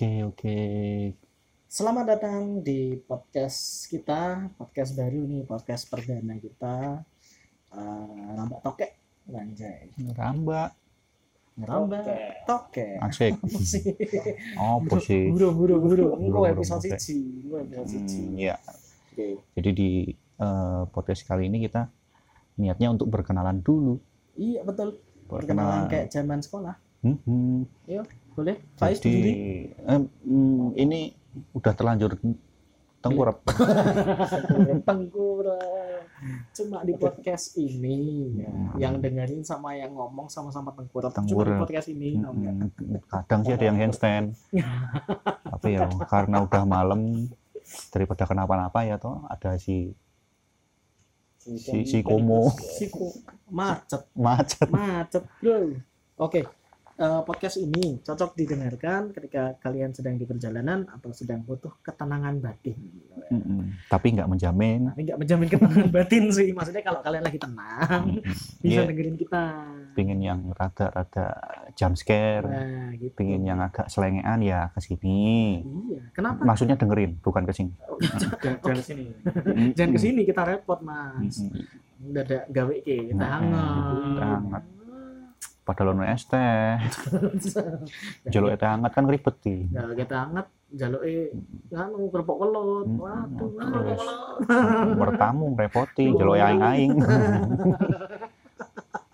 [0.00, 0.60] Oke, oke.
[1.68, 7.04] Selamat datang di podcast kita, podcast baru nih, podcast perdana kita.
[7.68, 8.96] Uh, Rambak Tokek,
[9.28, 9.92] Anjay.
[10.16, 10.72] Rambak.
[11.60, 12.08] Rambak
[12.48, 12.96] Tokek.
[12.96, 13.36] Asik.
[13.44, 13.84] Apa sih?
[14.56, 15.28] Oh, sih?
[15.36, 16.06] Buru, buru, buru.
[16.16, 18.20] Engko Buru-buru, episode siji, engko episode siji.
[18.24, 18.56] Hmm, ya.
[19.12, 19.26] Oke.
[19.52, 21.92] Jadi di eh, podcast kali ini kita
[22.56, 24.00] niatnya untuk berkenalan dulu.
[24.40, 24.96] Iya, betul.
[25.28, 26.88] Perkenalan kayak zaman sekolah.
[27.04, 27.68] Hmm, hmm.
[28.34, 28.56] Boleh?
[28.78, 29.24] Faiz Jadi
[29.74, 30.00] eh,
[30.78, 31.12] ini
[31.54, 32.18] udah terlanjur
[33.00, 33.40] tengkurap.
[34.88, 36.00] tengkurap
[36.52, 37.96] cuma di podcast ini
[38.44, 38.52] ya.
[38.52, 38.76] Hmm.
[38.76, 42.20] yang dengerin sama yang ngomong sama-sama tengkurap cuma di podcast ini
[43.08, 44.36] Kadang sih ada yang handstand.
[45.56, 47.32] Tapi ya karena udah malam
[47.88, 49.94] daripada kenapa-napa ya toh ada si
[51.40, 53.14] si, si Komo Siku
[53.48, 54.68] macet macet.
[54.68, 55.72] macet bro
[56.18, 56.40] oke
[57.00, 62.76] eh, podcast ini cocok didengarkan ketika kalian sedang di perjalanan atau sedang butuh ketenangan batin
[63.30, 63.78] Mm-mm.
[63.86, 64.90] Tapi nggak menjamin.
[64.90, 68.34] tapi nggak menjamin ketenangan batin sih maksudnya kalau kalian lagi tenang Mm-mm.
[68.60, 69.42] bisa Iya, dengerin kita
[69.90, 71.26] pingin yang rada-rada
[71.72, 75.62] jump scare, nah gitu pingin yang agak selengean ya ke sini.
[75.88, 77.72] iya kenapa Maksudnya dengerin, bukan ke sini.
[78.42, 79.04] Jangan ke sini.
[79.74, 82.10] jangan ke sini kita repot mas Mm-mm.
[82.10, 84.62] udah ada gawe kita hangat hangat.
[85.70, 86.82] Padahal ono es teh,
[88.34, 89.70] jaluk teh hangat kan ribet sih.
[89.70, 91.30] Jaluk kita hangat jaluk eh
[91.70, 94.02] nganu kerupuk kelut Hmm, waduh terus.
[94.02, 94.98] waduh.
[94.98, 96.90] Bertamu repoti, jaluk aing-aing.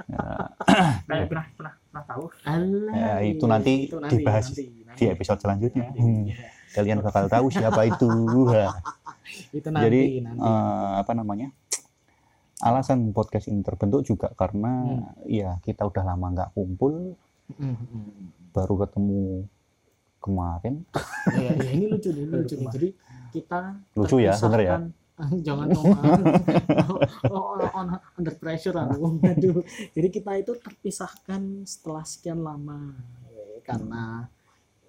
[0.08, 0.24] ya,
[1.04, 2.24] Kayak pernah pernah pernah tahu.
[2.90, 3.72] Ya, itu nanti
[4.08, 4.96] dibahas nanti, nanti.
[4.96, 5.84] di episode selanjutnya.
[5.86, 6.24] Nanti, Hmm.
[6.24, 6.36] ya.
[6.72, 8.08] Kalian bakal tahu siapa itu.
[9.50, 11.52] Itu nanti Jadi nanti eh, apa namanya?
[12.56, 15.28] Alasan podcast ini terbentuk juga karena Hmm.
[15.28, 17.12] ya kita udah lama nggak kumpul,
[17.52, 18.10] Mm, mm.
[18.50, 19.44] baru ketemu
[20.18, 20.74] kemarin.
[21.30, 22.68] Iya, iya, ini lucu nih, ini lucu nih.
[22.72, 22.88] Jadi
[23.30, 23.60] kita
[23.92, 24.76] Lucu ya, ya?
[24.80, 24.90] terpisahkan-
[25.46, 25.84] Jangan dong.
[27.32, 29.20] oh, oh, on- under pressure aku.
[29.22, 29.60] Aduh.
[29.92, 32.96] Jadi kita itu terpisahkan setelah sekian lama
[33.30, 34.28] Ya, karena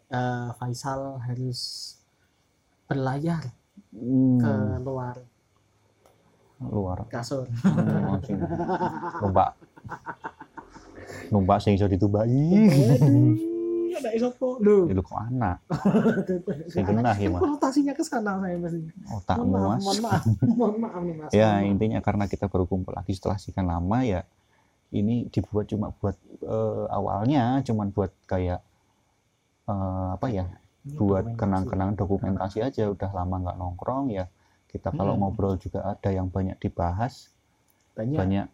[0.08, 1.94] eh, Faisal harus
[2.86, 3.52] berlayar
[3.92, 4.52] Hmm, ke
[4.82, 5.20] luar
[6.62, 7.06] luar.
[7.10, 7.46] kasur.
[8.26, 8.38] Sing
[9.22, 9.54] numpak
[11.30, 12.34] numpak sing iso ditumbaki.
[12.38, 13.58] Waduh,
[13.98, 14.62] ada isopo.
[14.62, 15.58] Loh, Itu kok anak.
[16.74, 17.42] Sing genah ya, Mas.
[17.42, 18.80] konotasinya ke sana saya pasti.
[19.10, 19.84] Otakmu, maaf, Mas.
[19.84, 20.24] mohon maaf,
[20.60, 21.32] mohon maaf nih Mas.
[21.34, 24.22] Ya, intinya karena kita baru kumpul lagi setelah sekian lama ya
[24.94, 28.62] ini dibuat cuma buat eh, awalnya cuman buat kayak
[29.68, 30.46] eh, apa ya?
[30.88, 34.32] buat kenang-kenang dokumentasi aja udah lama nggak nongkrong ya
[34.68, 35.22] kita kalau Hmm.
[35.24, 37.32] ngobrol juga ada yang banyak dibahas
[37.96, 38.20] banyak.
[38.20, 38.48] banyak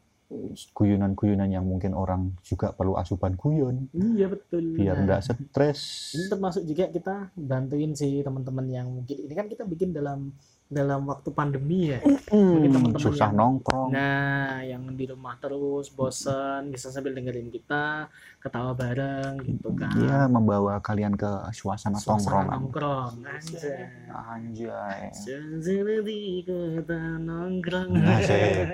[0.73, 4.73] guyonan-guyonan yang mungkin orang juga perlu asupan guyon Iya betul.
[4.73, 5.81] biar Nah, nggak stres
[6.15, 10.33] ini termasuk juga kita bantuin sih teman-teman yang mungkin ini kan kita bikin dalam
[10.73, 12.01] dalam waktu pandemi ya.
[12.27, 18.09] Hmm, teman-teman susah yang- nongkrong Nah, yang di rumah terus bosen bisa sambil dengerin kita
[18.37, 19.93] ketawa bareng gitu kan.
[19.95, 23.13] Iya, membawa kalian ke suasana, Suasana tongkrongan nongkrong.
[23.23, 23.81] Anjay.
[24.09, 27.89] anjay Suasana di kota nongkrong.
[27.95, 28.65] Asik.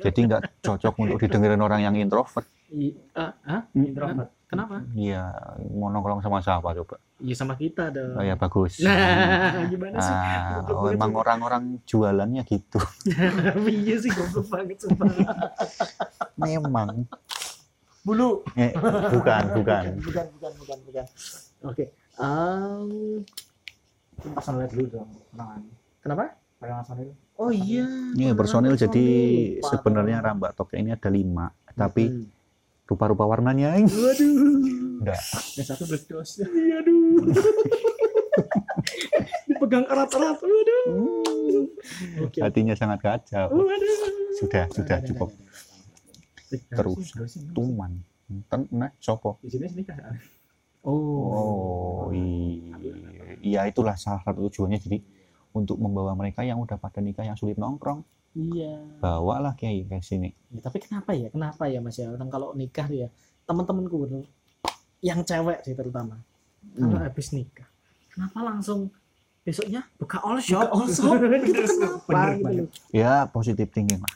[0.00, 3.60] jadi nggak cocok untuk didengerin orang yang introvert I- ah, ah?
[3.72, 4.30] Introvert.
[4.44, 4.84] Kenapa?
[4.92, 5.32] iya
[5.72, 8.12] mau nongkrong sama siapa coba Iya sama kita dong.
[8.12, 10.12] oh ya bagus Nah, gimana sih?
[10.12, 12.76] Ah, oh, emang orang-orang jualannya gitu
[13.72, 15.08] iya sih goblok banget sumpah.
[16.36, 17.08] memang
[18.02, 18.44] Bulu.
[18.52, 18.76] eh,
[19.08, 21.04] bukan bukan bukan bukan bukan bukan
[21.64, 21.84] oke
[22.14, 23.24] Em,
[24.20, 25.08] Personil dulu dong.
[25.32, 25.62] Kenalan.
[25.98, 26.24] kenapa
[26.58, 27.08] Personil.
[27.34, 29.06] oh iya ini personil jadi
[29.64, 32.28] sebenarnya rambak tokek ini ada lima tapi Hmm.
[32.86, 35.02] Rupa-rupa warnanya waduh.
[35.02, 35.22] Enggak
[35.58, 36.30] Yang satu berdos.
[36.42, 37.18] iya aduh
[39.48, 40.84] dipegang erat-erat waduh.
[42.24, 42.38] Oke.
[42.40, 43.46] Hatinya sangat kacau.
[43.52, 43.96] Waduh.
[44.38, 45.30] Sudah sudah ada, cukup.
[45.30, 46.74] Ada, ada.
[46.76, 47.06] terus
[47.52, 47.92] tuman
[48.48, 49.36] Ten, nah sopo?
[49.44, 49.96] Di sini nikah.
[50.88, 52.76] oh Oh iya,
[53.44, 54.80] iya itulah salah satu tujuannya.
[54.80, 54.98] Jadi
[55.52, 58.00] untuk membawa mereka yang udah pada nikah yang sulit nongkrong,
[58.32, 60.32] iya bawalah kiai ke sini.
[60.48, 63.08] Ya, tapi kenapa ya kenapa ya mas ya orang kalau nikah ya
[63.42, 64.24] teman-temanku bener,
[65.00, 66.16] yang cewek sih terutama
[66.72, 67.02] kalau Hmm.
[67.02, 67.66] habis nikah
[68.08, 68.88] kenapa langsung
[69.42, 71.18] besoknya buka all shop all shop.
[71.18, 74.14] gitu kenapa Bener gitu loh Ya positif thinking lah.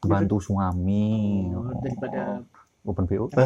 [0.00, 1.46] Bantu suami.
[1.50, 2.42] Oh, daripada
[2.82, 3.26] open BO.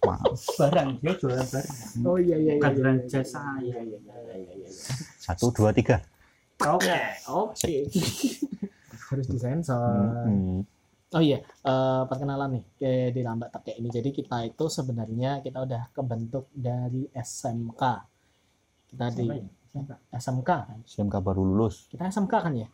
[0.00, 0.40] Maaf.
[0.56, 1.76] Barang dia jualan barang.
[2.02, 3.42] oh iya iya iya Bukan iya, iya, jasa.
[3.58, 4.68] iya iya iya iya iya iya.
[5.18, 6.00] Satu dua tiga.
[6.58, 6.98] Oke.
[7.30, 7.74] oke
[9.08, 10.66] harus disensor Hmm.
[11.08, 13.88] Oh iya, eh, perkenalan nih ke di Lambat Tekek ini.
[13.88, 17.80] Jadi kita itu sebenarnya kita udah kebentuk dari SMK.
[18.92, 20.20] Kita di Siapa ya?
[20.20, 20.78] SMK kan.
[20.84, 22.68] SMK baru lulus Kita SMK kan ya?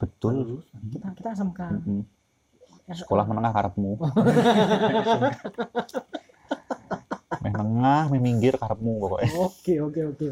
[0.00, 1.60] betul Kita kita SMK.
[1.62, 2.02] Mm-mm.
[2.92, 3.92] sekolah menengah karepmu
[7.52, 10.26] meh nengah meh minggir karepmu pokoknya Oke oke oke.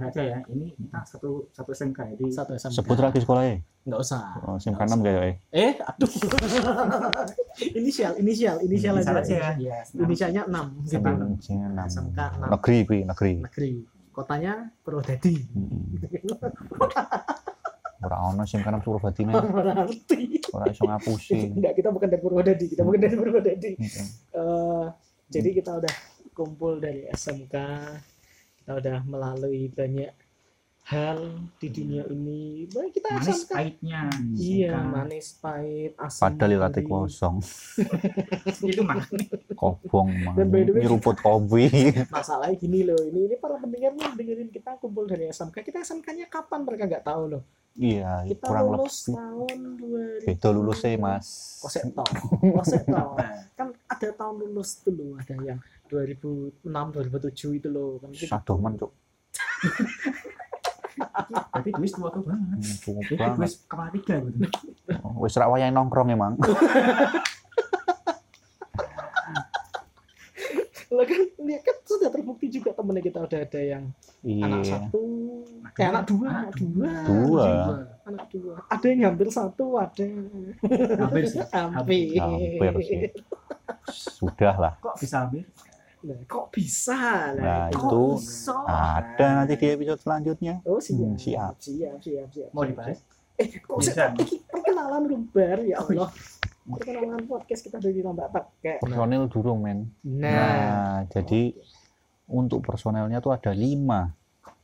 [0.00, 0.38] Aja ya.
[0.46, 2.72] Ini kita satu satu SMK jadi Satu SMK.
[2.74, 4.22] sebut lagi sekolahnya Nggak usah.
[4.42, 6.08] oh, SMK 6 kayaknya Eh, aduh.
[7.70, 9.34] inisial, inisial, inisial Inisial aja.
[9.34, 9.50] ya.
[9.54, 9.76] Iya.
[9.94, 11.04] Inisialnya 6 gitu.
[11.04, 11.84] Enam.
[11.84, 13.70] SMK 6 negeri kuwi negeri negeri.
[14.10, 15.34] Kotanya Purwodadi.
[18.00, 20.20] Ora ono SMK 6 Purwodadi men Berarti.
[20.50, 23.70] ora iso ngapusi Enggak, kita bukan dari Purwodadi, kita bukan dari Purwodadi.
[24.30, 24.84] Eh,
[25.26, 25.92] jadi kita udah
[26.34, 27.54] kumpul dari SMK
[28.58, 30.12] kita udah melalui banyak
[30.84, 32.68] hal di dunia ini.
[32.68, 34.02] Baik kita Manis SMK pahitnya.
[34.36, 34.92] iya SMK.
[34.92, 36.84] manis pahit asam padahal pedih.
[36.84, 37.36] kosong.
[38.68, 39.00] Itu mah.
[39.56, 41.72] kobong mah nyeruput kopi.
[42.12, 46.28] Masalahnya gini loh ini ini para pendengar nih dengerin kita kumpul dari SMK kita SMK-nya
[46.28, 46.68] kapan?
[46.68, 47.42] Mereka nggak tahu loh.
[47.74, 51.26] Iya kita kurang lulus lebih tahun 2000 beda lulusnya mas.
[51.58, 52.06] Kosek tau
[52.60, 53.18] kosek tau.
[53.58, 58.92] Kan ada tahun lulus loh ada yang 2006 2007 itu loh kan kita sadoman cuk
[61.24, 62.54] Tapi gue tua tuh banget.
[62.54, 64.46] Hmm, Jadi gue banget kepala tiga gitu.
[65.18, 66.38] wis rak wayahe nongkrong emang
[70.86, 73.84] Lah kan dia kan sudah terbukti juga temennya kita udah ada yang
[74.22, 75.02] anak iya satu,
[75.74, 77.46] eh anak dua, anak dua, Dua.
[78.06, 78.54] anak dua.
[78.70, 80.06] Ada yang hampir satu, ada
[80.96, 81.42] Hampir sih.
[81.42, 82.14] hampir.
[82.14, 82.98] hampir sih
[84.16, 85.42] sudah lah Kok bisa hampir?
[86.04, 87.32] Nah, kok bisa?
[87.32, 88.52] Nah, kok itu bisa?
[88.68, 91.52] ada nanti di episode selanjutnya Oh siap, Hmm, siap.
[91.56, 92.50] siap, siap, siap.
[92.52, 93.00] Mau dibahas?
[93.34, 94.12] Eh, kok Bisa.
[94.12, 94.12] saya
[94.46, 96.04] perkenalan rumbar ya Oh, iya.
[96.04, 96.10] Allah.
[96.66, 98.78] Perkenalan podcast kita dari Lambak Pakai.
[98.78, 101.56] personil durung men Nah, nah jadi
[102.24, 104.12] untuk personelnya tuh ada lima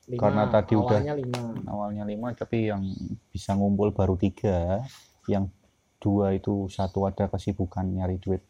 [0.06, 0.16] lima.
[0.19, 1.40] karena tadi udah- awalnya lima.
[1.66, 2.84] awalnya lima tapi yang
[3.28, 4.81] bisa ngumpul baru tiga
[5.26, 5.48] yang
[5.96, 8.40] dua itu satu ada kesibukan nyari duit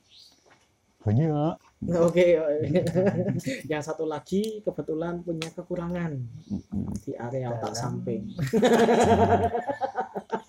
[1.01, 1.59] banyak
[2.07, 2.37] Oke,
[3.73, 6.13] yang satu lagi kebetulan punya kekurangan
[7.01, 8.05] di area otak Dalam.
[8.05, 8.23] samping.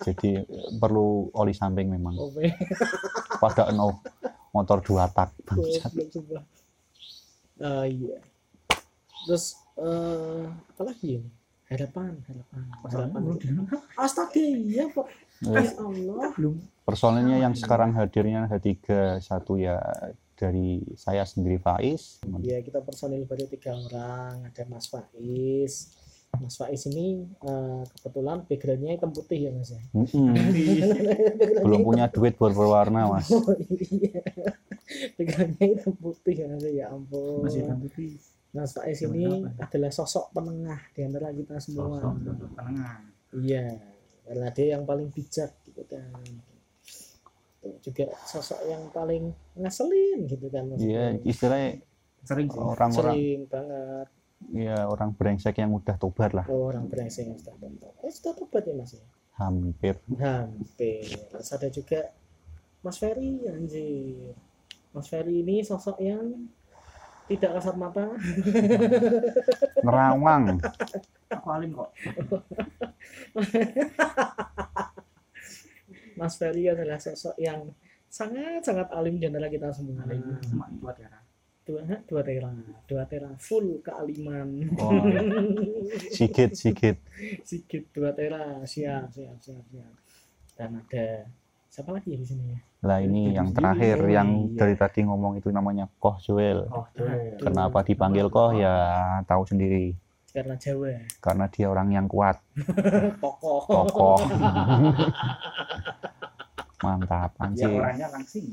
[0.05, 0.43] jadi
[0.75, 2.51] perlu oli samping memang Oke,
[3.39, 4.03] pada no
[4.51, 5.87] motor dua tak bangsat.
[5.87, 6.45] goblok sebelah.
[7.61, 8.17] Eh, iya.
[9.23, 11.23] Terus eh apa lagi?
[11.71, 12.63] Harapan, harapan.
[12.83, 13.21] Harapan.
[13.39, 13.47] di
[13.95, 15.07] Astaga, iya, Pak.
[15.47, 16.29] Eh, Ya Allah.
[16.35, 16.59] belum.
[16.83, 19.79] personelnya yang sekarang hadirnya ada tiga satu ya
[20.41, 24.49] dari saya sendiri Faiz Ya, kita personil baru tiga orang.
[24.49, 25.93] Ada Mas Faiz.
[26.41, 29.81] Mas Faiz ini eh, kebetulan backgroundnya hitam putih ya Mas ya.
[29.93, 30.33] Mm-mm.
[31.69, 34.25] belum punya duit buat berwarna mas Oh iya.
[35.13, 37.45] Backgroundnya hitam putih ya Mas ya ampun.
[37.45, 38.17] Masih hitam putih.
[38.51, 42.01] Mas Faiz ini adalah sosok penengah di antara kita semua.
[42.01, 42.97] Sosok sosok penengah.
[43.31, 43.79] Iya,
[44.27, 46.50] karena dia yang paling bijak gitu kan.
[47.81, 51.29] Juga sosok yang paling ngeselin gitu kan iya maksudnya.
[51.29, 51.69] istilahnya
[52.21, 52.57] Sering sih.
[52.57, 54.07] orang-orang Sering banget
[54.49, 57.93] ya orang brengsek yang udah tobat lah oh, orang brengsek yang sudah tobat.
[58.01, 59.05] Eh sudah tobat ya mas ya?
[59.37, 61.05] hampir Hampir.
[61.29, 62.09] Terus ada juga
[62.81, 64.33] Mas Ferry anjir.
[64.93, 66.49] Mas Ferry ini sosok yang
[67.29, 68.09] tidak kasat mata.
[69.85, 70.57] nerawang
[71.31, 71.89] Aku alim kok.
[76.15, 77.71] Mas Ferry adalah sosok yang
[78.11, 80.03] sangat-sangat alim di antara kita semua.
[80.03, 81.19] Alim cuma dua tera.
[81.61, 82.51] dua dua tera
[82.89, 84.49] dua tera full kealiman.
[84.81, 84.91] Oh,
[86.17, 86.97] sikit sikit.
[87.45, 89.93] Sikit dua tera siap siap siap siap.
[90.57, 91.29] Dan ada
[91.71, 92.59] siapa lagi di sini ya?
[92.81, 96.65] Lah ini yang terakhir yang dari tadi ngomong itu namanya Koh Joel.
[96.67, 98.57] Oh, Aduh, kenapa dipanggil Koh?
[98.57, 98.73] Ya
[99.29, 99.93] tahu sendiri
[100.31, 100.95] karena Jawa.
[101.19, 102.39] Karena dia orang yang kuat.
[103.23, 104.17] Kokoh kokoh
[106.81, 108.45] mantap Ya anjing orangnya langsing.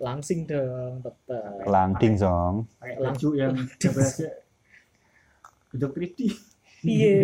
[0.00, 4.26] langsing dong tetap landing song Pakai baju yang berasa
[5.68, 6.18] bentuk 3D.
[6.80, 7.14] iya.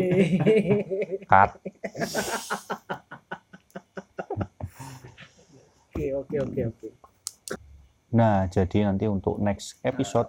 [1.25, 1.57] Cut
[5.91, 6.89] oke oke oke oke.
[8.11, 10.29] Nah jadi nanti untuk next episode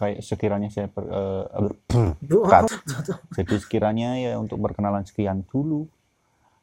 [0.00, 1.04] kayak sekiranya saya ber,
[2.48, 2.72] cut.
[3.36, 5.84] jadi sekiranya ya untuk perkenalan sekian dulu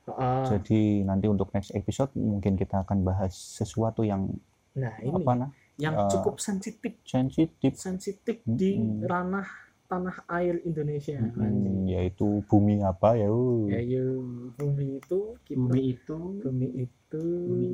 [0.08, 4.32] Ah, jadi nanti untuk next episode mungkin kita akan bahas sesuatu yang
[4.72, 9.04] nah ini apa nah yang eh, cukup sensitif sensitif sensitif di Mm-mm.
[9.04, 11.16] ranah tanah air Indonesia.
[11.16, 13.32] Hmm, yaitu bumi apa ya?
[13.32, 13.72] uh.
[13.72, 14.04] Ya,
[14.60, 17.72] bumi itu kita, bumi itu bumi itu Bumi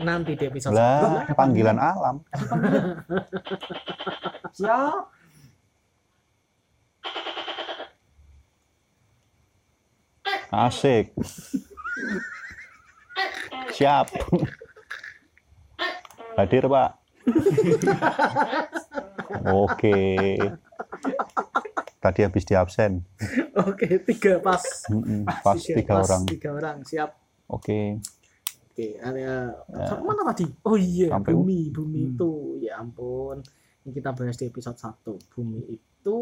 [0.00, 2.24] nanti di episode Lah, panggilan alam.
[4.52, 5.08] siap
[10.52, 11.16] Asik.
[13.72, 14.06] Siap.
[16.36, 16.90] Hadir, Pak.
[19.48, 20.36] Oke.
[21.96, 23.00] Tadi habis di absen.
[23.56, 24.60] Oke, tiga pas.
[24.92, 26.22] Mm-mm, Pas tiga pas, orang.
[26.28, 27.16] Tiga orang, siap.
[27.48, 27.96] Oke.
[28.72, 29.96] Oke, ada Ya.
[30.00, 30.48] mana tadi?
[30.64, 32.10] Oh iya, Sampai bumi, bumi Hmm.
[32.12, 32.32] itu.
[32.60, 33.40] Ya ampun.
[33.82, 35.34] Ini kita bahas di episode 1.
[35.34, 36.18] Bumi itu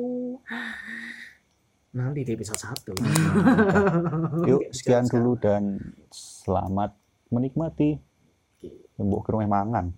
[1.93, 2.97] nanti di episode 1.
[4.49, 5.77] Yuk, sekian dulu dan
[6.09, 6.97] selamat
[7.29, 8.01] menikmati.
[8.57, 8.69] Oke.
[8.97, 9.93] Mbok ke rumah mangan.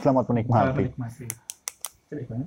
[0.00, 0.88] Selamat menikmati.
[0.88, 1.26] menikmati
[2.06, 2.44] Sedih banget